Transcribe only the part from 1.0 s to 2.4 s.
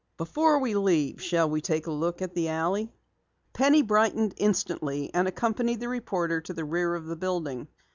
shall we take a look at